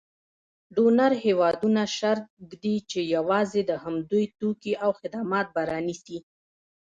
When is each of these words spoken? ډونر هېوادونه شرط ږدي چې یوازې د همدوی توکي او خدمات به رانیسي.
ډونر 0.75 1.11
هېوادونه 1.25 1.81
شرط 1.97 2.25
ږدي 2.49 2.75
چې 2.89 2.99
یوازې 3.15 3.61
د 3.65 3.71
همدوی 3.83 4.25
توکي 4.39 4.73
او 4.83 4.91
خدمات 4.99 5.47
به 5.55 5.61
رانیسي. 5.71 6.19